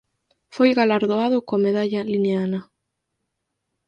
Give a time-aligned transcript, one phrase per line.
[0.55, 2.59] Foi galardoado coa a Medalla linneana.